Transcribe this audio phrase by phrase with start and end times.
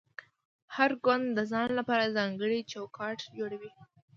[0.75, 3.71] هر ګوند د ځان لپاره ځانګړی چوکاټ جوړوي